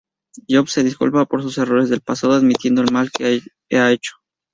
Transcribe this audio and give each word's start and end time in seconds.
Jobs 0.51 0.71
se 0.73 0.83
disculpa 0.83 1.27
por 1.27 1.43
sus 1.43 1.59
errores 1.59 1.87
del 1.91 2.01
pasado, 2.01 2.33
admitiendo 2.33 2.81
el 2.81 2.89
mal 2.91 3.11
que 3.11 3.39
ha 3.77 3.91
hecho. 3.91 4.13